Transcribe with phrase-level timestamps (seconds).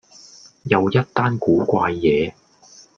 [0.63, 2.33] 又一單古怪野